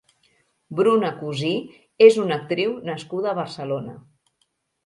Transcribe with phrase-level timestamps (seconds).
[0.79, 1.51] Bruna Cusí
[2.07, 3.95] és una actriu nascuda a Barcelona.